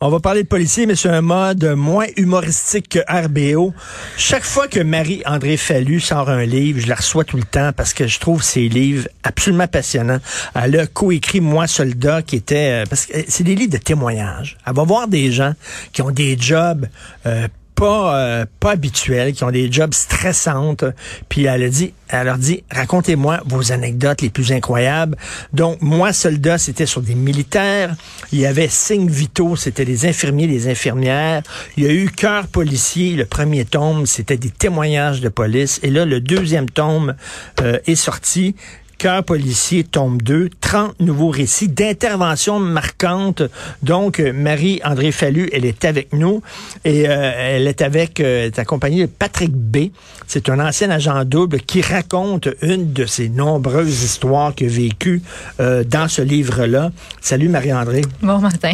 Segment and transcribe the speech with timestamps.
[0.00, 3.74] On va parler de policiers, mais sur un mode moins humoristique que RBO.
[4.16, 7.94] Chaque fois que Marie-André Fallu sort un livre, je la reçois tout le temps parce
[7.94, 10.20] que je trouve ses livres absolument passionnants.
[10.54, 12.82] Elle a coécrit Moi soldat qui était...
[12.82, 14.56] euh, parce que c'est des livres de témoignages.
[14.64, 15.54] Elle va voir des gens
[15.92, 16.86] qui ont des jobs
[17.26, 20.84] euh, pas euh, pas qui ont des jobs stressantes.
[21.28, 25.16] Puis elle a dit, elle leur dit, racontez-moi vos anecdotes les plus incroyables.
[25.52, 27.94] Donc moi soldat, c'était sur des militaires.
[28.32, 31.42] Il y avait cinq vitaux, c'était des infirmiers, des infirmières.
[31.76, 33.14] Il y a eu cœur policier.
[33.14, 35.78] Le premier tome, c'était des témoignages de police.
[35.82, 37.14] Et là, le deuxième tome
[37.60, 38.56] euh, est sorti.
[38.98, 43.42] Cœur policier, tome 2, 30 nouveaux récits d'interventions marquantes.
[43.84, 46.42] Donc, euh, Marie-André Fallu, elle est avec nous
[46.84, 49.90] et euh, elle est avec, euh, est accompagnée de Patrick B.
[50.26, 55.22] C'est un ancien agent double qui raconte une de ses nombreuses histoires qu'il a vécues
[55.60, 56.90] euh, dans ce livre-là.
[57.20, 58.02] Salut Marie-André.
[58.20, 58.72] Bon matin.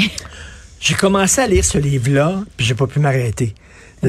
[0.81, 3.55] J'ai commencé à lire ce livre-là, puis j'ai pas pu m'arrêter.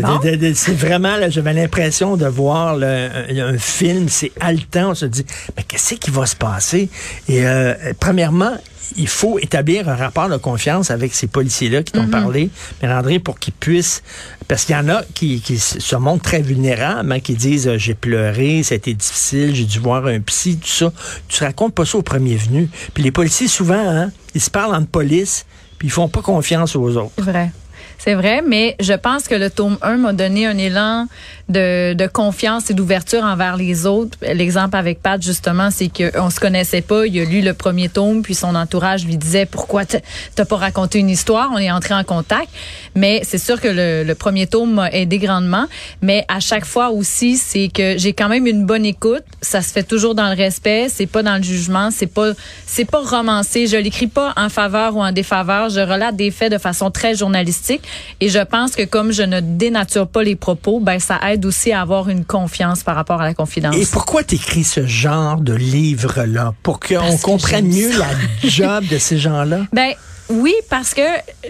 [0.02, 0.20] Bon.
[0.54, 4.92] C'est vraiment, là, j'avais l'impression de voir là, un, un film, c'est haletant.
[4.92, 6.90] On se dit, mais qu'est-ce qui va se passer?
[7.28, 8.54] Et euh, premièrement,
[8.96, 12.50] il faut établir un rapport de confiance avec ces policiers-là qui t'ont parlé,
[12.82, 14.04] mais André, pour qu'ils puissent,
[14.48, 17.78] parce qu'il y en a qui, qui se montrent très vulnérables, hein, qui disent, euh,
[17.78, 20.94] j'ai pleuré, été difficile, j'ai dû voir un psy, tout ça.
[21.28, 22.70] Tu racontes pas ça au premier venu.
[22.94, 25.46] Puis les policiers, souvent, hein, ils se parlent en police,
[25.80, 27.12] puis ils font pas confiance aux autres.
[27.18, 27.52] C'est vrai.
[27.98, 31.08] C'est vrai, mais je pense que le tome 1 m'a donné un élan
[31.50, 34.18] de, de confiance et d'ouverture envers les autres.
[34.22, 37.06] L'exemple avec Pat, justement, c'est qu'on se connaissait pas.
[37.06, 41.00] Il a lu le premier tome, puis son entourage lui disait pourquoi t'as pas raconté
[41.00, 41.50] une histoire?
[41.54, 42.50] On est entré en contact.
[42.96, 45.66] Mais c'est sûr que le, le premier tome m'a aidé grandement.
[46.02, 49.24] Mais à chaque fois aussi, c'est que j'ai quand même une bonne écoute.
[49.42, 50.88] Ça se fait toujours dans le respect.
[50.90, 51.90] C'est pas dans le jugement.
[51.92, 52.32] C'est pas,
[52.66, 53.68] c'est pas romancé.
[53.68, 55.70] Je l'écris pas en faveur ou en défaveur.
[55.70, 57.82] Je relate des faits de façon très journalistique.
[58.22, 61.72] Et je pense que comme je ne dénature pas les propos, ben, ça aide aussi
[61.72, 63.76] à avoir une confiance par rapport à la confidence.
[63.76, 66.54] Et pourquoi t'écris ce genre de livre-là?
[66.64, 68.08] Pour qu'on comprenne mieux la
[68.50, 69.62] job de ces gens-là?
[69.74, 69.94] Ben
[70.30, 71.02] oui, parce que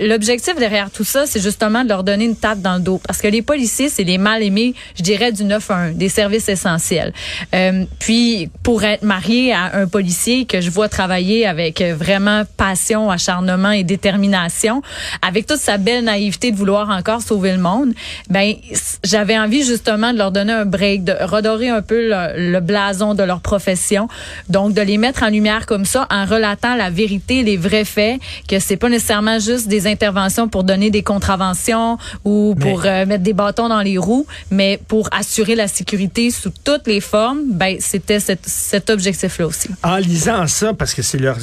[0.01, 2.99] l'objectif derrière tout ça, c'est justement de leur donner une tape dans le dos.
[3.05, 7.13] Parce que les policiers, c'est les mal aimés, je dirais, du 9-1, des services essentiels.
[7.53, 13.09] Euh, puis, pour être marié à un policier que je vois travailler avec vraiment passion,
[13.09, 14.81] acharnement et détermination,
[15.21, 17.93] avec toute sa belle naïveté de vouloir encore sauver le monde,
[18.29, 18.55] ben
[19.03, 23.13] j'avais envie justement de leur donner un break, de redorer un peu le, le blason
[23.13, 24.09] de leur profession,
[24.49, 28.19] donc de les mettre en lumière comme ça en relatant la vérité, les vrais faits,
[28.49, 33.23] que c'est pas nécessairement juste des interventions pour donner des contraventions ou pour euh, mettre
[33.23, 37.41] des bâtons dans les roues, mais pour assurer la sécurité sous toutes les formes.
[37.47, 39.69] Ben c'était cet, cet objectif-là aussi.
[39.83, 41.37] En lisant ça, parce que c'est leurs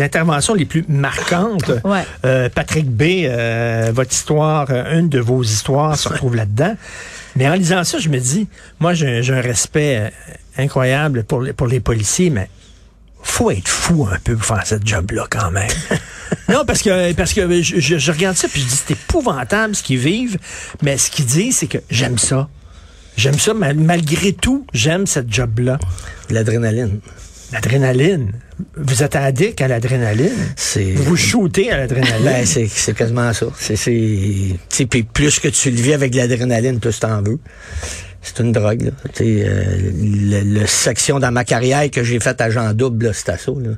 [0.00, 2.04] interventions les plus marquantes, Ouais.
[2.24, 6.74] euh, Patrick B, euh, votre histoire, une de vos histoires se retrouve là-dedans.
[7.36, 8.46] Mais en lisant ça, je me dis,
[8.78, 10.12] moi, j'ai un respect
[10.56, 12.48] incroyable pour les, pour les policiers, mais
[13.22, 15.68] faut être fou un peu pour faire ce job-là quand même.
[16.48, 19.74] non, parce que parce que je, je- je regarde ça puis je dis c'est épouvantable
[19.74, 20.38] ce qu'ils vivent,
[20.82, 22.48] mais ce qu'ils disent c'est que j'aime ça.
[23.16, 25.78] J'aime ça, mal- malgré tout, j'aime cette job-là.
[26.30, 27.00] L'adrénaline.
[27.52, 28.32] L'adrénaline.
[28.76, 30.30] Vous êtes addict à l'adrénaline?
[30.56, 30.92] C'est.
[30.92, 32.22] Vous shootez à l'adrénaline?
[32.24, 33.46] Ben, c'est, c'est quasiment ça.
[33.58, 33.74] C'est,
[35.12, 37.40] plus que tu le vis avec de l'adrénaline, plus t'en veux.
[38.22, 38.90] C'est une drogue, là.
[39.20, 39.64] Euh,
[39.94, 43.70] le, le section dans ma carrière que j'ai faite à Jean Double, c'était ça, là.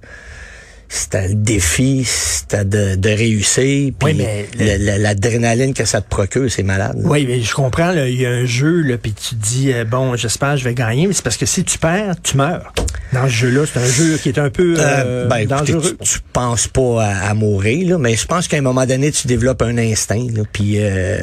[0.94, 3.93] C'était le défi, c'était de, de réussir.
[3.99, 4.27] Puis Oui,
[4.99, 6.99] l'adrénaline que ça te procure, c'est malade.
[7.03, 7.09] là.
[7.09, 7.93] oui, mais je comprends.
[7.93, 10.75] Il y a un jeu, là, puis tu dis euh, bon, j'espère que je vais
[10.75, 12.75] gagner, mais c'est parce que si tu perds, tu meurs.
[13.15, 15.97] Dans ce jeu-là, c'est un jeu qui est un peu euh, Euh, ben, dangereux.
[16.03, 19.12] tu, tu penses pas à, à mourir, là, mais je pense qu'à un moment donné,
[19.12, 20.27] tu développes un instinct.
[20.35, 21.21] Là, puis, euh,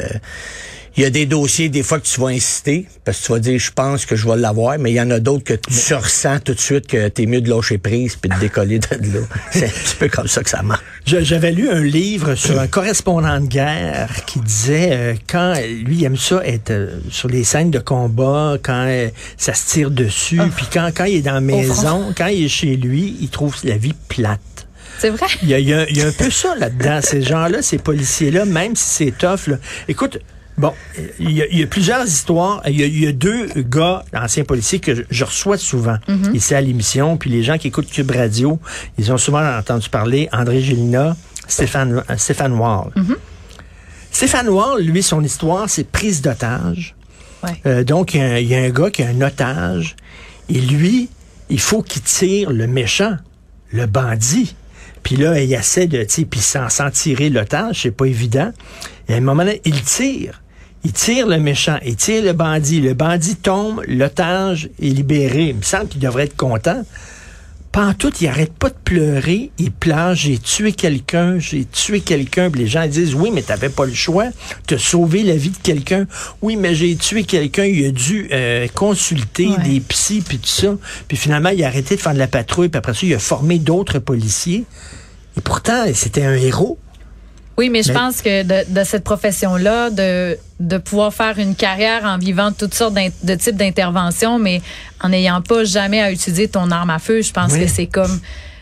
[0.97, 3.39] Il y a des dossiers, des fois, que tu vas insister, parce que tu vas
[3.39, 5.93] dire, je pense que je vais l'avoir, mais il y en a d'autres que tu
[5.93, 9.19] ressens tout de suite que t'es mieux de lâcher prise puis de décoller de là.
[9.51, 10.81] C'est un petit peu comme ça que ça marche.
[11.05, 15.53] J'avais lu un livre sur un correspondant de guerre qui disait euh, quand
[15.85, 19.67] lui il aime ça être euh, sur les scènes de combat, quand euh, ça se
[19.67, 23.15] tire dessus, puis quand, quand il est dans la maison, quand il est chez lui,
[23.21, 24.39] il trouve la vie plate.
[24.99, 25.27] C'est vrai?
[25.43, 26.99] Y a- il y a un peu ça là-dedans.
[27.01, 29.55] Ces gens-là, ces policiers-là, même si c'est tough, là.
[29.87, 30.19] écoute,
[30.59, 30.73] bon,
[31.19, 32.61] il y, a, il y a plusieurs histoires.
[32.67, 35.97] Il y a, il y a deux gars, anciens policiers, que je, je reçois souvent
[36.33, 37.17] ici à l'émission.
[37.17, 38.59] Puis les gens qui écoutent Cube Radio,
[38.97, 41.15] ils ont souvent entendu parler André Gélina,
[41.47, 42.91] Stéphane, euh, Stéphane Wall.
[44.11, 46.95] Stéphane Wall, lui, son histoire, c'est prise d'otage.
[47.43, 47.61] Ouais.
[47.65, 49.95] Euh, donc, il y, a un- il y a un gars qui a un otage.
[50.49, 51.09] Et lui,
[51.49, 53.15] il faut qu'il tire le méchant,
[53.71, 54.55] le bandit.
[55.03, 58.51] Puis là, il essaie de, tu puis sans, sans tirer l'otage, c'est pas évident.
[59.07, 60.41] Et à un moment donné, il tire.
[60.85, 62.79] Il tire le méchant, il tire le bandit.
[62.79, 65.49] Le bandit tombe, l'otage est libéré.
[65.49, 66.83] Il me semble qu'il devrait être content.
[67.71, 72.49] Pantoute, il arrête pas de pleurer, il pleure, j'ai tué quelqu'un, j'ai tué quelqu'un.
[72.55, 74.25] Les gens disent, oui, mais t'avais pas le choix,
[74.67, 76.07] de sauver la vie de quelqu'un.
[76.41, 79.63] Oui, mais j'ai tué quelqu'un, il a dû euh, consulter Ouais.
[79.63, 80.75] des psys, puis tout ça.
[81.07, 83.19] Puis finalement, il a arrêté de faire de la patrouille, puis après ça, il a
[83.19, 84.63] formé d'autres policiers.
[85.37, 86.79] Et pourtant, c'était un héros.
[87.59, 91.55] Oui, mais je Mais- pense que de, de cette profession-là, de, de pouvoir faire une
[91.55, 94.61] carrière en vivant toutes sortes de types d'interventions, mais
[95.03, 97.59] en n'ayant pas jamais à utiliser ton arme à feu, je pense Oui.
[97.59, 98.19] que c'est comme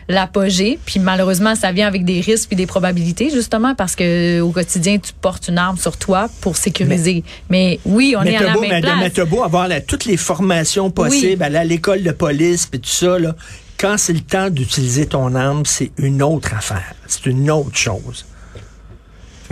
[0.08, 0.80] l'apogée.
[0.84, 4.98] Puis malheureusement, ça vient avec des risques puis des probabilités, justement, parce que au quotidien,
[4.98, 7.22] tu portes une arme sur toi pour sécuriser.
[7.50, 8.94] Mais, oui, on mais est à la beau, même mais, place.
[8.98, 12.80] mais t'as beau avoir la- toutes les formations possibles, aller à l'école de police, puis
[12.80, 13.36] tout ça, là,
[13.78, 16.94] quand c'est le temps d'utiliser ton arme, c'est une autre affaire.
[17.06, 18.26] C'est une autre chose.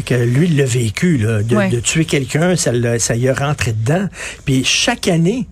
[0.04, 1.69] Que lui, il l'a vécu, là, de, Ouais.
[1.70, 4.08] de tuer quelqu'un, ça, ça y a rentré dedans.
[4.44, 5.46] Puis chaque année,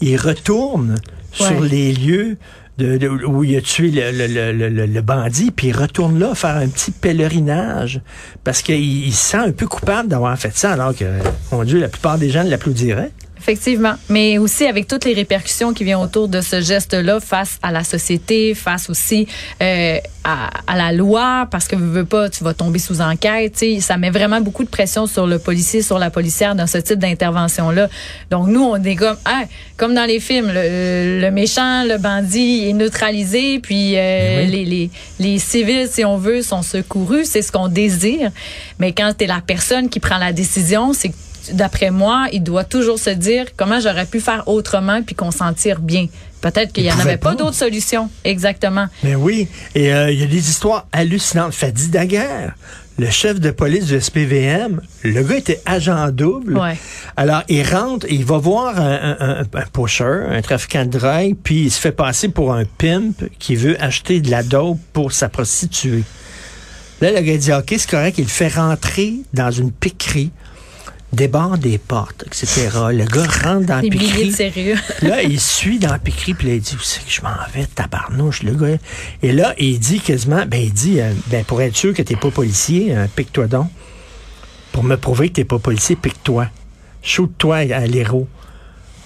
[0.00, 0.96] il retourne
[1.32, 2.36] sur les lieux
[2.78, 6.34] de, de- où il a tué le, le, le, le- bandit, puis il retourne là
[6.34, 8.00] faire un petit pèlerinage
[8.44, 8.76] parce qu'il
[9.06, 11.04] il se sent un peu coupable d'avoir fait ça, alors que,
[11.52, 13.12] mon Dieu, la plupart des gens l'applaudiraient.
[13.46, 13.94] Effectivement.
[14.08, 17.84] Mais aussi avec toutes les répercussions qui viennent autour de ce geste-là face à la
[17.84, 19.28] société, face aussi
[19.62, 23.64] euh, à, à la loi, parce que veux, veux pas, tu vas tomber sous enquête.
[23.78, 26.98] Ça met vraiment beaucoup de pression sur le policier, sur la policière dans ce type
[26.98, 27.88] d'intervention-là.
[28.32, 29.44] Donc nous, on est comme, ah,
[29.76, 34.50] comme dans les films, le, le méchant, le bandit est neutralisé, puis euh, oui.
[34.50, 34.90] les, les,
[35.20, 37.26] les civils, si on veut, sont secourus.
[37.26, 38.32] C'est ce qu'on désire.
[38.80, 41.14] Mais quand tu es la personne qui prend la décision, c'est que
[41.52, 45.52] d'après moi, il doit toujours se dire comment j'aurais pu faire autrement puis qu'on s'en
[45.52, 46.06] tire bien.
[46.40, 47.36] Peut-être qu'il Il n'y en avait pas, pas.
[47.36, 48.08] d'autres solutions.
[48.24, 48.86] Exactement.
[49.02, 51.54] Mais oui, et euh, il y a des histoires hallucinantes.
[51.54, 52.54] Fadi Daguerre,
[52.98, 56.56] le chef de police du SPVM, le gars était agent double.
[56.58, 56.76] Ouais.
[57.16, 60.98] Alors, il rentre, et il va voir un, un, un, un pusher, un trafiquant de
[60.98, 64.78] drogue, puis il se fait passer pour un pimp qui veut acheter de la dope
[64.92, 66.04] pour sa prostituée.
[67.00, 70.30] Là, le gars dit, OK, c'est correct, il le fait rentrer dans une piquerie,
[71.12, 72.68] débarre des portes, etc.
[72.90, 74.32] Le gars rentre dans piquerie.
[74.32, 74.76] sérieux.
[75.02, 77.30] Là, il suit dans la piquerie, puis là, il dit, où c'est que je m'en
[77.54, 78.76] vais, tabarnouche, le gars?
[79.22, 82.16] Et là, il dit quasiment, ben, il dit, euh, ben, pour être sûr que t'es
[82.16, 83.70] pas policier, euh, pique-toi donc.
[84.72, 86.48] Pour me prouver que t'es pas policier, pique-toi.
[87.02, 88.26] Shoot-toi à l'héros.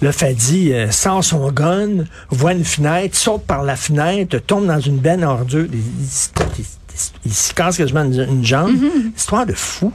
[0.02, 4.80] Là, Fadi euh, sort son gun, voit une fenêtre, saute par la fenêtre, tombe dans
[4.80, 5.66] une benne à ordures.
[5.70, 5.84] Il, il,
[6.58, 6.64] il-
[7.26, 8.74] il se casse quasiment une, une jambe.
[9.16, 9.92] Histoire de fou.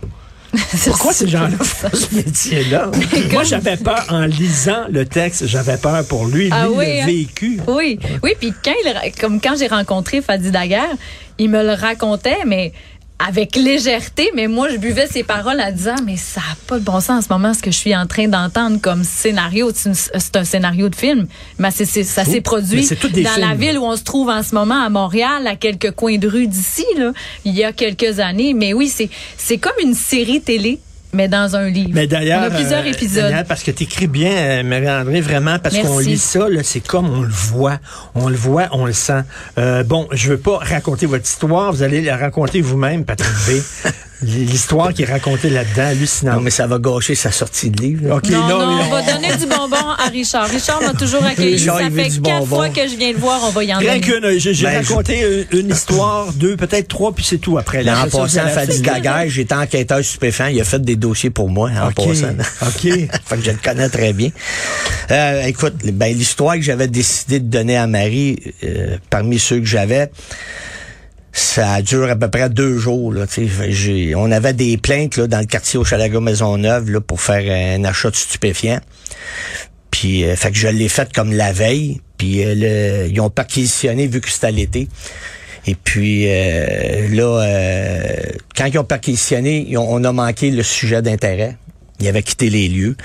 [0.86, 2.92] Pourquoi ces gens-là font ce métier-là?
[3.32, 6.46] Moi, j'avais peur en lisant le texte, j'avais peur pour lui.
[6.46, 7.06] Lui, Ah oui, l'a hein?
[7.08, 7.60] vécu.
[7.68, 10.96] Oui, oui, puis quand il, comme quand j'ai rencontré Fadi Daguerre,
[11.38, 12.72] il me le racontait, mais
[13.18, 16.84] avec légèreté, mais moi je buvais ses paroles en disant mais ça n'a pas de
[16.84, 20.36] bon sens en ce moment ce que je suis en train d'entendre comme scénario, c'est
[20.36, 24.30] un scénario de film, mais ça s'est produit dans la ville où on se trouve
[24.30, 27.14] en ce moment à Montréal, à quelques coins de rue d'ici là,
[27.46, 30.80] il y a quelques années, mais oui, c'est c'est comme une série télé
[31.16, 31.92] mais dans un livre.
[31.94, 33.34] Mais d'ailleurs, on a plusieurs euh, épisodes.
[33.48, 37.10] Parce que tu écris bien, euh, Marie-André, vraiment, parce qu'on lit ça, là, c'est comme
[37.10, 37.80] on le voit.
[38.14, 39.24] On le voit, on le sent.
[39.58, 43.62] Euh, bon, je veux pas raconter votre histoire, vous allez la raconter vous-même, Patrick B.
[44.24, 46.42] L'histoire qui est racontée là-dedans, Non, hallucinante.
[46.44, 48.08] mais ça va gâcher sa sortie de livre.
[48.08, 48.16] là.
[48.16, 50.48] OK, Non, non, on va donner du bonbon à Richard.
[50.50, 51.56] Richard m'a toujours accueilli.
[51.58, 52.46] Richard, Ça fait quatre bonbon.
[52.56, 55.46] fois que je viens le voir, on va y en Rien qu'une, j'ai Ben, raconté
[55.52, 57.84] une, une histoire, deux, peut-être trois, puis c'est tout après.
[57.84, 60.48] Là, en passant, Fadi Daguerre, j'étais enquêteur stupéfiant.
[60.48, 62.34] Il a fait des dossiers pour moi, en OK, passant.
[62.62, 62.82] OK.
[63.26, 64.30] fait que je le connais très bien.
[65.12, 69.66] Euh, écoute, ben, l'histoire que j'avais décidé de donner à Marie, euh, parmi ceux que
[69.66, 70.10] j'avais,
[71.38, 73.12] Ça dure à peu près deux jours.
[73.12, 73.26] Là,
[74.16, 77.44] on avait des plaintes dans le quartier au Chalaga Maisonneuve là, pour faire
[77.78, 78.80] un achat de stupéfiants.
[79.92, 82.00] Puis euh, fait que je l'ai fait comme la veille.
[82.18, 84.88] Puis euh, ils ont perquisitionné vu que c'était l'été.
[85.68, 88.14] Et puis euh, là, euh,
[88.56, 91.58] quand ils ont perquisitionné, ils on a manqué le sujet d'intérêt.
[92.00, 92.96] Il avait quitté les lieux.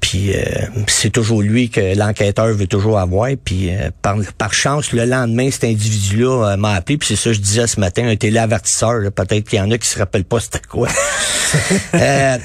[0.00, 0.42] Puis euh,
[0.86, 3.30] c'est toujours lui que l'enquêteur veut toujours avoir.
[3.44, 6.96] Puis euh, par, par chance, le lendemain, cet individu-là euh, m'a appelé.
[6.98, 9.10] Puis c'est ça que je disais ce matin, un téléavertisseur.
[9.12, 10.88] Peut-être qu'il y en a qui se rappellent pas c'était quoi.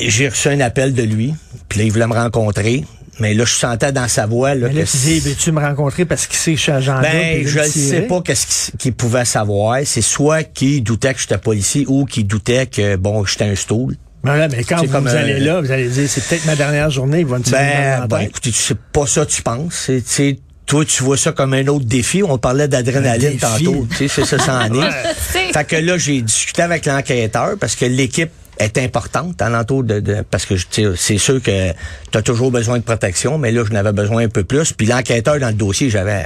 [0.00, 1.34] J'ai reçu un appel de lui.
[1.68, 2.84] Puis là, il voulait me rencontrer.
[3.18, 5.60] Mais là, je sentais dans sa voix là, Mais là, que tu dis, veux-tu me
[5.60, 8.78] rencontrer parce qu'il sait que je suis agent ben, je ne sais pas qu'est-ce qu'il-
[8.78, 9.80] qu'il pouvait savoir.
[9.84, 13.96] C'est soit qu'il doutait que j'étais policier ou qu'il doutait que, bon, j'étais un stool.
[14.22, 16.44] Mais, là, mais quand vous, comme, vous allez euh, là, vous allez dire, c'est peut-être
[16.44, 19.74] ma dernière journée, il va me tirer Ben, ben, écoutez, c'est pas ça tu penses.
[19.86, 22.22] C'est, tu sais, toi, tu vois ça comme un autre défi.
[22.22, 23.86] On parlait d'adrénaline tantôt.
[23.90, 25.52] Tu sais, c'est ça, ça en est.
[25.52, 30.22] Fait que là, j'ai discuté avec l'enquêteur parce que l'équipe est importante alentour de, de
[30.30, 30.54] parce que
[30.96, 31.72] c'est sûr que
[32.12, 34.72] tu as toujours besoin de protection, mais là, je n'avais besoin un peu plus.
[34.72, 36.24] Puis l'enquêteur dans le dossier, j'avais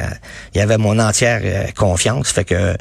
[0.54, 2.32] il y avait mon entière euh, confiance.
[2.32, 2.74] Fait que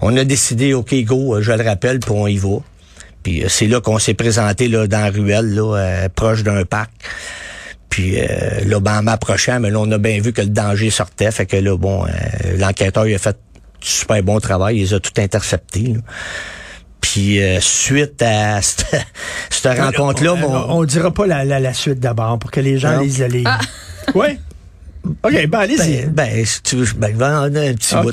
[0.00, 2.58] on a décidé, OK, go, euh, je le rappelle, puis on y va.
[3.26, 6.64] Puis euh, c'est là qu'on s'est présenté là, dans la ruelle, là, euh, proche d'un
[6.64, 6.92] parc.
[7.90, 8.26] Puis euh,
[8.66, 11.32] là, ben, en m'approchant, mais là, on a bien vu que le danger sortait.
[11.32, 12.10] Fait que là, bon, euh,
[12.56, 13.36] l'enquêteur il a fait
[13.82, 15.94] du super bon travail, il les a tout interceptés.
[15.94, 16.00] là.
[17.00, 18.86] Puis euh, suite à cette,
[19.50, 20.54] cette rencontre-là, on, mon...
[20.54, 23.00] on, on dira pas la, la, la suite d'abord pour que les gens Non.
[23.00, 23.58] lisent le livre.
[24.14, 24.38] Oui?
[25.22, 26.06] OK, ben allez-y.
[26.06, 28.12] Ben, ben, si tu veux, ben, un petit bout.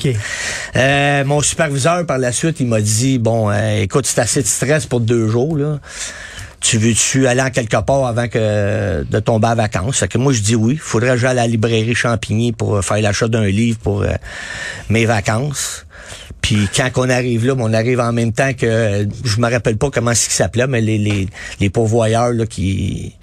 [0.76, 4.46] Euh, mon superviseur, par la suite, il m'a dit, bon, euh, écoute, c'est assez de
[4.46, 5.80] stress pour deux jours, là.
[6.60, 9.98] Tu veux-tu aller en quelque part avant que de tomber en vacances?
[9.98, 10.78] Fait que moi, je dis oui.
[10.80, 14.14] Faudrait que j'aille à la librairie Champigny pour euh, faire l'achat d'un livre pour euh,
[14.88, 15.84] mes vacances.
[16.44, 19.88] Puis quand on arrive là, on arrive en même temps que je me rappelle pas
[19.88, 21.26] comment c'est qu'il s'appelait, mais les, les,
[21.58, 23.14] les pourvoyeurs là, qui,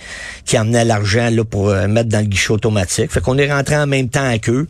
[0.44, 3.12] qui emmenaient l'argent là, pour euh, mettre dans le guichet automatique.
[3.12, 4.68] Fait qu'on est rentré en même temps qu'eux.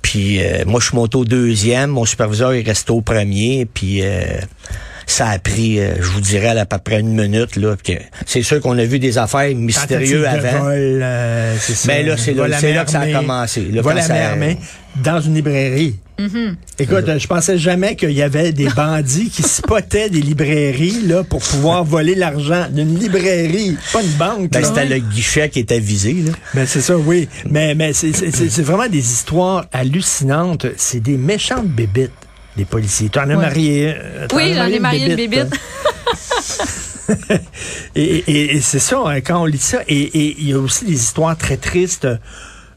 [0.00, 1.90] Puis euh, moi, je suis monté au deuxième.
[1.90, 3.66] Mon superviseur est resté au premier.
[3.66, 4.40] Puis euh,
[5.06, 7.56] ça a pris, euh, je vous dirais, à peu près une minute.
[7.56, 7.76] là.
[8.26, 10.64] C'est sûr qu'on a vu des affaires mystérieuses avant.
[10.64, 11.88] vol, euh, c'est ça.
[11.88, 13.62] Mais là, c'est là- c'est main là que ça a commencé.
[13.72, 14.58] Là, Vol quand à ça- main armée
[15.02, 15.96] dans une librairie.
[16.78, 21.40] Écoute, je pensais jamais qu'il y avait des bandits qui spottaient des librairies là pour
[21.40, 24.50] pouvoir voler l'argent d'une librairie, pas une banque.
[24.50, 24.68] Ben, là.
[24.68, 26.12] c'était le guichet qui était visé.
[26.26, 26.32] Là.
[26.54, 27.26] Ben, c'est ça, oui.
[27.48, 30.66] Mais, mais c'est vraiment des histoires hallucinantes.
[30.76, 32.10] C'est des méchantes bébites,
[32.56, 33.08] les policiers.
[33.08, 33.36] Tu en as Ouais.
[33.36, 33.94] marié.
[33.96, 35.58] euh, Oui, as j'en ai marié une bébite, toi.
[37.96, 39.78] Et, et- et c'est ça, hein, quand on lit ça.
[39.88, 42.06] Et il y a aussi des histoires très tristes.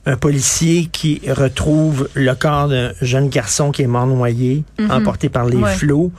[0.06, 5.46] Un policier qui retrouve le corps d'un jeune garçon qui est mort noyé, emporté par
[5.46, 5.74] les Ouais.
[5.76, 6.12] flots.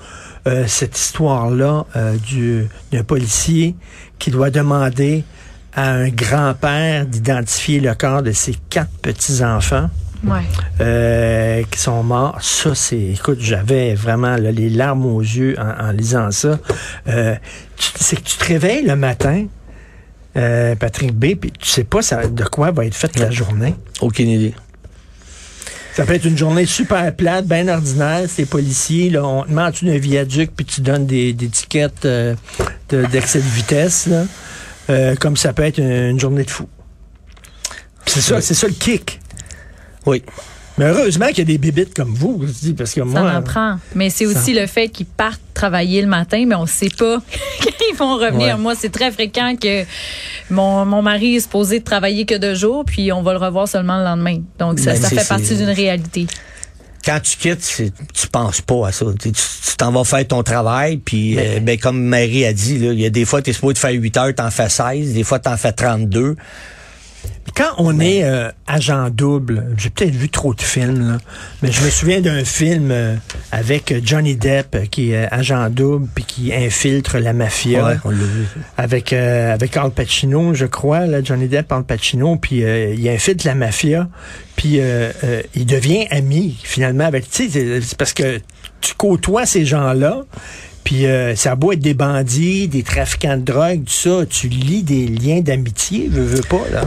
[0.47, 3.75] Euh, cette histoire-là euh, du- d'un policier
[4.19, 5.25] qui doit demander
[5.75, 9.91] à un grand-père d'identifier le corps de ses quatre petits-enfants
[10.27, 10.43] Ouais.
[10.81, 12.39] euh, qui sont morts.
[12.43, 16.59] Ça, c'est, écoute, j'avais vraiment là, les larmes aux yeux en, en lisant ça.
[17.09, 17.35] Euh,
[17.77, 19.47] tu- c'est que tu te réveilles le matin,
[20.37, 23.75] euh, Patrick B, puis tu sais pas ça, de quoi va être faite la journée.
[24.01, 24.55] Aucune idée.
[25.95, 28.23] Ça peut être une journée super plate, bien ordinaire.
[28.29, 31.47] C'est policiers, là, on te met en dessous d'un viaduc, puis tu donnes des, des
[31.49, 32.35] tickets euh,
[32.89, 34.25] de- d'excès de vitesse, là.
[34.91, 36.69] Euh, comme ça peut être une, une journée de fou.
[38.07, 39.21] C'est ça, c'est ça le kick.
[40.07, 40.23] Oui.
[40.77, 43.33] Mais heureusement qu'il y a des bébites comme vous, je dis, parce que Ça moi.
[43.33, 43.79] en prend.
[43.95, 47.19] Mais c'est ça- aussi le fait qu'ils partent travailler le matin, mais on sait pas
[47.63, 48.57] quand ils vont revenir.
[48.57, 48.61] Ouais.
[48.61, 49.85] Moi, c'est très fréquent que
[50.51, 53.99] mon, mon mari est supposé travailler que deux jours, puis on va le revoir seulement
[53.99, 54.41] le lendemain.
[54.59, 56.27] Donc, ça, Ben, ça fait partie d'une réalité.
[57.05, 57.83] Quand tu quittes,
[58.13, 59.05] tu penses pas à ça.
[59.23, 59.31] Tu
[59.77, 63.11] t'en vas faire ton travail, puis euh, ben, comme Marie a dit, il y a
[63.11, 65.57] des fois, tu es supposé de faire 8 heures, t'en fais 16, des fois, t'en
[65.57, 66.35] fais 32.
[67.57, 71.19] Quand on est euh, agent double, j'ai peut-être vu trop de films, là,
[71.63, 73.15] mais je me souviens d'un film euh,
[73.53, 77.85] avec Johnny Depp euh, qui est agent double puis qui infiltre la mafia.
[77.85, 78.47] Ouais, on l'a vu.
[78.77, 83.47] avec euh, avec Al Pacino, je crois, là, Johnny Depp, Al Pacino, puis il infiltre
[83.47, 84.09] la mafia,
[84.57, 84.81] puis
[85.55, 87.31] il devient ami finalement avec.
[87.31, 88.41] Tu sais, c'est parce que
[88.81, 90.25] tu côtoies ces gens-là.
[90.85, 94.49] Puis euh, ça a beau être des bandits, des trafiquants de drogue, tout ça, tu
[94.49, 96.83] lis des liens d'amitié, veux, veux pas, là?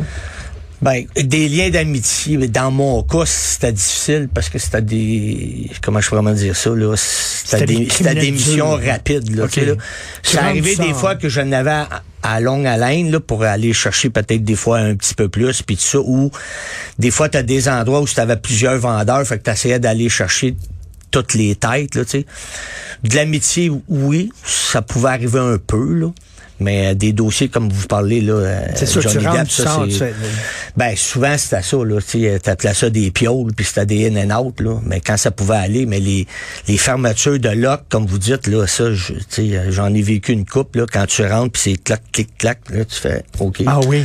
[0.80, 6.08] Ben, des liens d'amitié, dans mon cas, c'était difficile parce que c'était des, comment je
[6.08, 9.52] pourrais vraiment dire ça, là, C'était des des, missions rapides, là, Ok.
[9.52, 9.74] tu sais, là.
[9.74, 9.82] Tu
[10.22, 14.12] C'est arrivé des fois que je n'avais à, à longue haleine, là, pour aller chercher
[14.12, 16.30] peut-être des fois un petit peu plus, puis tout ça, ou
[17.00, 19.80] des fois, tu as des endroits où tu avais plusieurs vendeurs, fait que tu essayais
[19.80, 20.56] d'aller chercher
[21.12, 22.26] toutes les têtes, là, tu sais.
[23.04, 26.12] De l'amitié, oui, ça pouvait arriver un peu, là.
[26.60, 30.14] Mais euh, des dossiers comme vous parlez là, euh, tu Johnny rentres, Depp, ça, c'est-
[30.76, 34.30] ben souvent c'était ça là, tu sais, t'appelais ça des pioles puis c'était des in
[34.32, 36.26] and out là, mais quand ça pouvait aller, mais les
[36.68, 40.02] les fermetures de lock comme vous dites là, ça, je- tu sais, euh, j'en ai
[40.02, 43.24] vécu une coupe là, quand tu rentres puis c'est clac clic clac, là tu fais
[43.40, 43.62] ok.
[43.68, 44.04] Ah oui.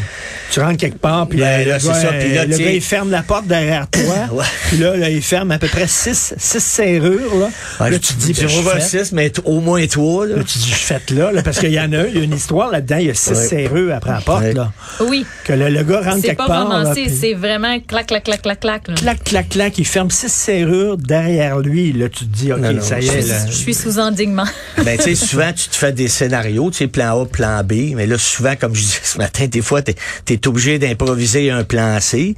[0.50, 2.80] Tu rentres quelque part, puis Ben, là, là, gars, ça, puis là, le gars, il
[2.82, 4.44] ferme la porte derrière toi.
[4.68, 7.34] Puis là, là, il ferme à peu près six, six serrures.
[7.80, 9.86] Là, là tu te dis, tu ben, je vois fais- six, mais t- au moins
[9.86, 10.36] trois là.
[10.36, 12.22] Là, tu dis, je fais là, là, parce qu'il y en a, il y a
[12.22, 13.34] une histoire là-dedans, il y a six Ouais.
[13.48, 14.52] serrures après la porte, Ouais.
[14.52, 14.72] là.
[15.00, 15.24] Oui.
[15.44, 16.68] Que le, le gars rentre C'est quelque pas part.
[16.68, 18.88] là, romancé, puis c'est vraiment clac, clac, clac, clac, clac.
[18.88, 18.94] là.
[18.94, 21.92] Clac, clac, clac, il ferme six serrures derrière lui.
[21.92, 23.46] Là, tu te dis, OK, Non, non, ça y est, là.
[23.46, 24.46] Je suis sous endignement.
[24.84, 27.94] Ben, tu sais, souvent, tu te fais des scénarios, tu sais, plan A, plan B,
[27.94, 29.94] mais là, souvent, comme je disais ce matin, des fois, t'es
[30.28, 32.34] es obligé d'improviser un plan C.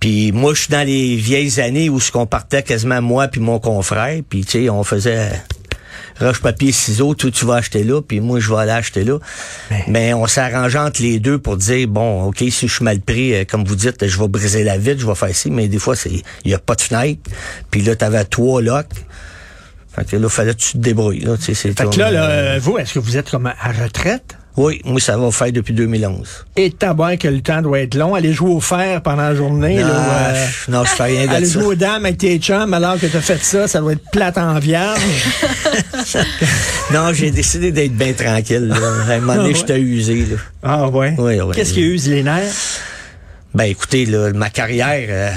[0.00, 3.40] Puis moi, je suis dans les vieilles années où ce qu'on partait quasiment moi puis
[3.40, 5.30] mon confrère, puis tu sais, on faisait
[6.20, 9.18] roche papier ciseaux, toi tu vas acheter là, puis moi je vais aller acheter là.
[9.88, 13.34] Mais on s'arrangeait entre les deux pour dire bon, ok, si je suis mal pris,
[13.34, 15.78] euh, comme vous dites, je vais briser la vitre, je vais faire ci, mais des
[15.78, 17.20] fois c'est, il y a pas de fenêtre,
[17.70, 18.86] puis là t'avais trois locks.
[19.94, 21.18] Fait que là, fallait que tu te débrouilles.
[21.18, 23.46] Là, tu sais, c'est Fait que là, là, euh, vous, est-ce que vous êtes comme
[23.46, 24.36] à retraite?
[24.56, 26.44] Oui, moi ça va faire depuis 2011.
[26.56, 28.14] Et tabac que le temps doit être long.
[28.14, 29.76] Aller jouer au fer pendant la journée.
[29.76, 31.52] non, là, euh, je- non, je fais rien de aller ça.
[31.54, 34.38] jouer aux dames avec tes chums alors que t'as fait ça, ça doit être plate
[34.38, 35.00] en vierge.
[36.92, 38.66] Non, j'ai décidé d'être bien tranquille.
[38.68, 38.76] Là.
[39.08, 39.54] À un moment donné, Ah ouais?
[39.54, 40.26] j'étais usé.
[40.26, 40.36] Là.
[40.62, 41.14] Ah ouais?
[41.18, 41.52] Oui, oui.
[41.54, 42.52] Qu'est-ce qui use les nerfs?
[43.54, 45.30] Ben écoutez, là, ma carrière euh,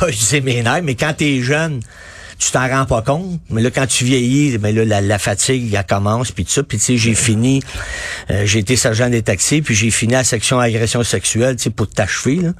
[0.06, 1.80] a usé mes nerfs, mais quand t'es jeune,
[2.38, 3.40] tu t'en rends pas compte.
[3.50, 6.62] Mais là, quand tu vieillis, ben là, la, la fatigue, elle commence, puis tout ça.
[6.62, 7.62] Puis tu sais, j'ai fini,
[8.30, 11.64] euh, j'ai été sergent des taxis, puis j'ai fini à la section agression sexuelle, tu
[11.64, 12.50] sais, pour t'achever, là.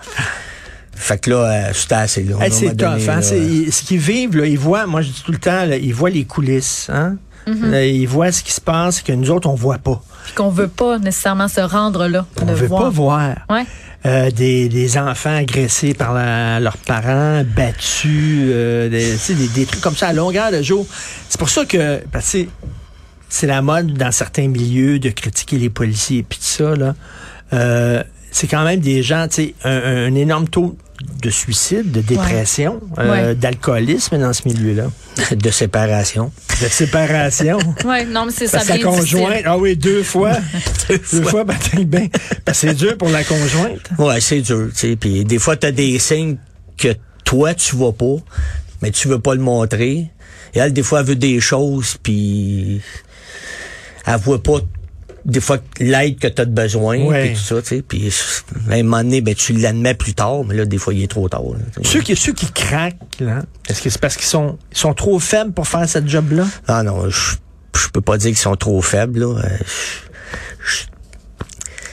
[1.00, 1.36] Fait que là,
[1.68, 3.08] euh, c'était assez, un Hey, c'est moment donné, tough.
[3.08, 3.16] Hein?
[3.16, 5.64] là, C'est- ils- ce qu'ils vivent, là, ils voient, moi je dis tout le temps,
[5.64, 6.88] là, ils voient les coulisses.
[6.92, 7.16] Hein?
[7.46, 7.70] Mm-hmm.
[7.70, 10.02] Là, ils voient ce qui se passe que nous autres, on voit pas.
[10.24, 12.26] Puis qu'on veut pas nécessairement se rendre là.
[12.42, 12.82] On de veut voir.
[12.82, 13.34] pas voir.
[13.50, 13.64] Ouais.
[14.06, 19.80] Euh, des, des enfants agressés par la- leurs parents, battus, euh, des, des, des trucs
[19.80, 20.86] comme ça à longueur de jour.
[21.28, 22.48] C'est pour ça que, parce que c'est-
[23.30, 26.94] c'est la mode dans certains milieux de critiquer les policiers et puis tout ça, là.
[27.52, 30.76] Euh, c'est quand même des gens, tu sais, un, un énorme taux
[31.22, 33.34] de suicide, de dépression, euh, Ouais.
[33.34, 34.90] d'alcoolisme dans ce milieu-là.
[35.32, 36.32] de séparation.
[36.62, 37.58] De séparation.
[37.84, 38.58] Ouais, non, mais c'est ça.
[38.58, 40.32] Parce la conjointe, ah oui, deux fois.
[40.88, 42.08] deux fois, ben,
[42.52, 43.90] c'est dur pour la conjointe.
[43.98, 44.96] Ouais, c'est dur, tu sais.
[44.96, 46.36] Puis des fois, t'as des signes
[46.76, 46.88] que
[47.24, 48.16] toi, tu vois pas,
[48.82, 50.10] mais tu veux pas le montrer.
[50.54, 52.80] Et elle, des fois, elle veut des choses, puis
[54.06, 54.60] elle voit pas
[55.28, 57.26] des fois l'aide que tu as de besoin, Ouais.
[57.28, 57.82] puis tout ça, tu sais.
[57.82, 58.12] Puis
[58.70, 61.06] à un moment donné, ben, tu l'admets plus tard, mais là, des fois, il est
[61.08, 61.42] trop tard.
[61.52, 61.58] là.
[61.84, 65.18] Ceux qui, ceux qui craquent, là, est-ce que c'est parce qu'ils sont, ils sont trop
[65.20, 66.46] faibles pour faire cette job-là?
[66.66, 67.36] Ah non, je,
[67.76, 69.20] je peux pas dire qu'ils sont trop faibles.
[69.20, 69.26] Là.
[69.44, 69.48] Euh,
[70.64, 70.84] je- je-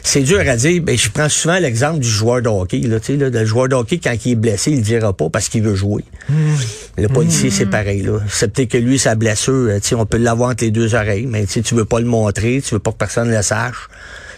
[0.01, 0.81] c'est dur à dire.
[0.83, 2.79] Ben, je prends souvent l'exemple du joueur de hockey.
[2.81, 5.13] Là, tu sais, là, le joueur de hockey, quand il est blessé, il ne dira
[5.13, 6.03] pas parce qu'il veut jouer.
[6.97, 8.01] Le policier, c'est pareil.
[8.01, 8.19] Là.
[8.29, 11.75] C'est peut-être que lui, sa blessure, on peut l'avoir entre les deux oreilles, mais tu
[11.75, 13.89] veux pas le montrer, tu veux pas que personne le sache.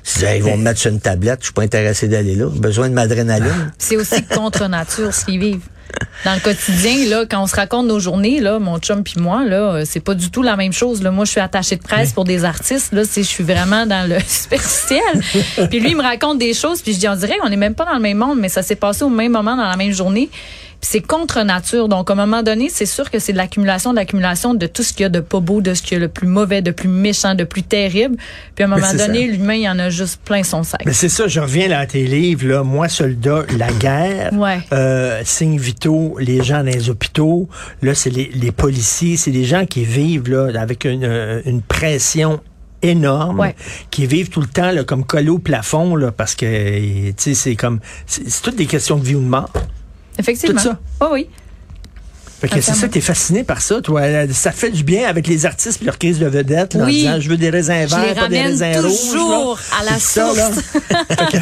[0.03, 2.35] Tu dis, Hey, ils vont me mettre sur une tablette, je suis pas intéressé d'aller
[2.35, 2.47] là.
[2.49, 3.73] Besoin de m'adrénaline.
[3.77, 5.67] C'est aussi contre nature ce qu'ils vivent.
[6.25, 9.45] Dans le quotidien, là, quand on se raconte nos journées, là, mon chum puis moi,
[9.45, 11.01] là, euh, c'est pas du tout la même chose.
[11.01, 11.11] Là.
[11.11, 12.91] Moi, je suis attachée de presse pour des artistes.
[12.91, 15.01] Là, je suis vraiment dans le superficiel.
[15.69, 17.75] puis lui, il me raconte des choses, puis je dis, on dirait qu'on n'est même
[17.75, 19.93] pas dans le même monde, mais ça s'est passé au même moment, dans la même
[19.93, 20.29] journée.
[20.79, 21.87] Puis c'est contre nature.
[21.87, 24.83] Donc, à un moment donné, c'est sûr que c'est de l'accumulation, de l'accumulation de tout
[24.83, 26.61] ce qu'il y a de pas beau, de ce qu'il y a le plus mauvais,
[26.61, 28.15] de plus méchant, de plus terrible.
[28.53, 30.81] Puis à un moment donné, l'humain, il y en a juste plein son sac.
[30.85, 34.59] Mais c'est ça, je reviens là à tes livres, là, Moi, soldat, la guerre, Ouais.
[34.71, 37.49] euh, signes vitaux, les gens dans les hôpitaux,
[37.81, 41.61] là, c'est les, les policiers, c'est des gens qui vivent là, avec une, euh, une
[41.63, 42.39] pression
[42.83, 43.55] énorme, Ouais.
[43.89, 47.33] qui vivent tout le temps là, comme collés au plafond, là, parce que tu sais,
[47.33, 49.51] c'est comme c'est c'est toutes des questions de vie ou de mort.
[50.17, 50.61] Effectivement.
[50.61, 50.79] Tout ça.
[51.01, 51.29] Oh oui.
[52.39, 54.01] Fait que c'est ça, t'es fasciné par ça, toi.
[54.31, 56.99] Ça fait du bien avec les artistes puis leur crise de vedette, là, en Oui.
[56.99, 59.11] disant je veux des raisins verts, pas des raisins rouges.
[59.11, 59.77] toujours là.
[59.81, 60.61] à la ça, source.
[61.31, 61.37] Que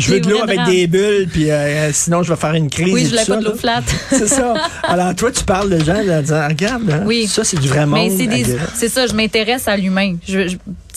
[0.00, 2.92] je veux de l'eau avec des bulles, puis euh, sinon je vais faire une crise.
[2.92, 3.82] Oui, et je voulais ça, pas de l'eau flat.
[4.10, 4.54] C'est ça.
[4.82, 7.26] Alors toi, tu parles de gens là, en disant, regarde, hein, Oui.
[7.28, 8.10] ça c'est du vrai monde.
[8.74, 10.16] C'est ça, je m'intéresse à l'humain.
[10.26, 10.56] Je, je-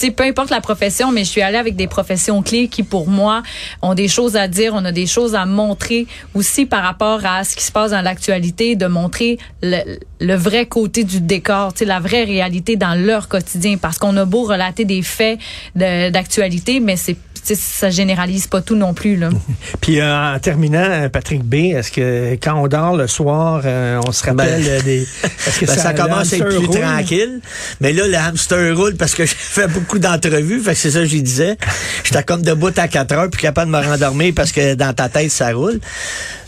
[0.10, 3.44] peu importe la profession, mais je suis allée avec des professions clés qui, pour moi,
[3.82, 7.44] ont des choses à dire, on a des choses à montrer aussi par rapport à
[7.44, 11.80] ce qui se passe dans l'actualité, de montrer le, le vrai côté du décor, tu
[11.80, 13.78] sais, la vraie réalité dans leur quotidien.
[13.78, 15.40] Parce qu'on a beau relater des faits
[15.76, 17.16] de- d'actualité, mais c'est
[17.48, 19.18] tu sais, ça généralise pas tout non plus.
[19.18, 19.30] Là.
[19.82, 24.02] Puis euh, en terminant, euh, Patrick B, est-ce que quand on dort le soir, euh,
[24.04, 25.02] on se rappelle Ben, euh, des...
[25.24, 26.80] Est-ce que Ben, ça, le commence à être plus roule?
[26.82, 27.42] tranquille.
[27.82, 30.60] Mais là, le hamster roule parce que j'ai fait beaucoup d'entrevues.
[30.60, 31.56] Fait que c'est ça que j'y disais.
[32.04, 35.08] J'étais comme debout à 4 heures puis capable de me rendormir parce que dans ta
[35.10, 35.80] tête, ça roule.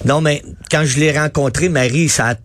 [0.03, 2.35] Non, mais quand je l'ai rencontré, Marie, ça a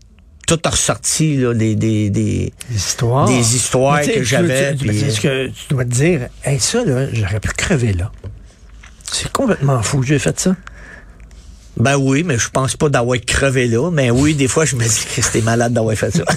[0.56, 3.26] tout ressorti, là, des, des, des, histoires.
[3.26, 4.74] des histoires Mais tu que tu- j'avais.
[4.76, 8.10] tu- puis- Est-ce que tu dois te dire, hey, ça, là, j'aurais pu crever là.
[9.10, 10.54] C'est complètement fou que j'ai fait ça.
[11.78, 13.90] Ben oui, mais je pense pas d'avoir crevé là.
[13.90, 16.24] Mais oui, des fois, je me dis que c'était malade d'avoir fait ça.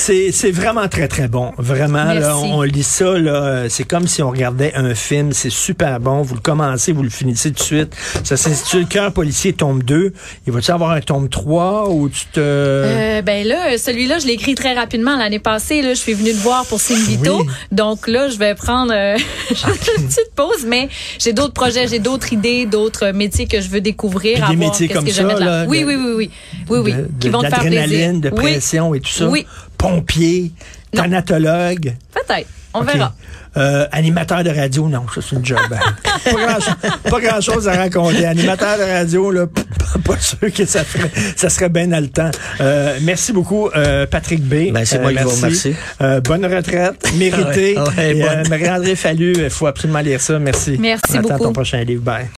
[0.00, 1.52] C'est c'est vraiment très, très bon.
[1.58, 5.32] Vraiment, là, on, on lit ça, là, euh, c'est comme si on regardait un film.
[5.32, 6.22] C'est super bon.
[6.22, 7.94] Vous le commencez, vous le finissez tout de suite.
[8.24, 10.14] Ça s'intitule Cœur policier, tome 2.
[10.46, 12.40] Il va-tu avoir un tome 3 ou tu te...
[12.40, 15.82] Euh, ben là, celui-là, je l'ai écrit très rapidement l'année passée.
[15.82, 17.40] Là, je suis venue le voir pour Cine Vito.
[17.42, 17.46] Oui.
[17.70, 19.18] Donc là, je vais prendre euh,
[19.98, 23.82] une petite pause, mais j'ai d'autres projets, j'ai d'autres idées, d'autres métiers que je veux
[23.82, 24.38] découvrir.
[24.46, 26.30] Puis des métiers comme que ça, là, Oui, de- oui, oui, oui,
[26.70, 27.80] oui, oui, de- qui de- vont te faire plaisir.
[27.82, 29.26] d'adrénaline, de Oui, pression et tout ça.
[29.28, 29.46] Oui.
[29.90, 30.52] Pompier,
[30.94, 31.02] Non.
[31.02, 31.94] thanatologue.
[32.12, 32.48] peut-être.
[32.72, 32.92] On OK.
[32.92, 33.12] verra.
[33.56, 35.58] Euh, animateur de radio, non, ça c'est une job.
[35.72, 35.94] hein.
[36.24, 38.24] pas, grand, pas grand chose à raconter.
[38.24, 39.46] Animateur de radio, là,
[40.04, 42.30] pas sûr que ça ferait, ça serait bien haletant.
[42.60, 44.70] Euh, merci beaucoup, euh, Patrick B.
[44.72, 45.42] Ben, c'est Euh, moi qui vous merci.
[45.42, 45.74] remercie.
[46.00, 47.76] Euh, bonne retraite, méritée.
[47.76, 48.44] Ouais, ouais, Et, euh.
[48.48, 50.38] Marie-André Fallu, il faut absolument lire ça.
[50.38, 50.76] Merci.
[50.78, 51.44] Merci On attend beaucoup.
[51.46, 52.02] ton prochain livre.
[52.04, 52.28] Bye.